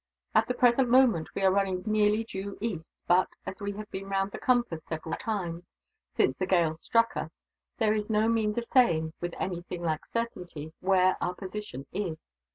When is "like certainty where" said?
9.83-11.17